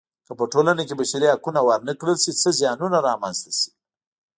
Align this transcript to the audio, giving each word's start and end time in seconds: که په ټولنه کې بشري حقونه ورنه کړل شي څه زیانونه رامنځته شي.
که 0.25 0.31
په 0.39 0.45
ټولنه 0.51 0.81
کې 0.87 0.97
بشري 0.99 1.27
حقونه 1.33 1.61
ورنه 1.67 1.93
کړل 2.01 2.17
شي 2.23 2.31
څه 2.41 2.49
زیانونه 2.59 2.97
رامنځته 3.07 3.51
شي. 3.59 3.69